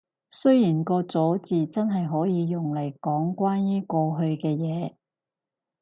[0.31, 4.95] 雖然個咗字真係可以用嚟講關於過去嘅嘢